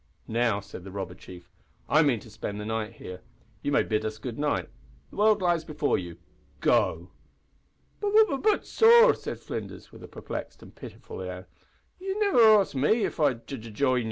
[0.27, 1.51] "Now," said the robber chief,
[1.87, 3.21] "I mean to spend the night here.
[3.61, 4.67] You may bid us good night.
[5.11, 6.17] The world lies before you
[6.59, 7.11] go!"
[7.99, 11.47] "B b but, sor," said Flinders, with a perplexed and pitiful air.
[11.99, 13.99] "Ye niver axed me if I'd j j jine ye."